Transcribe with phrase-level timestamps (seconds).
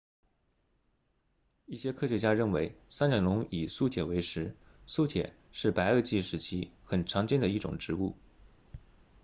[1.67, 4.55] 一些科学家认为三角龙以苏铁为食
[4.87, 8.15] 苏铁是白垩纪时期很常见的一种植物